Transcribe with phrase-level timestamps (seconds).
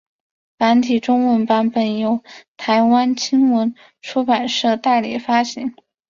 [0.57, 2.23] 繁体中文版本由
[2.57, 5.75] 台湾青文出版社代理发行。